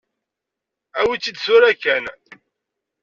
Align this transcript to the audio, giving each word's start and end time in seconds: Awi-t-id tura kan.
Awi-t-id 0.99 1.37
tura 1.43 1.71
kan. 1.83 2.05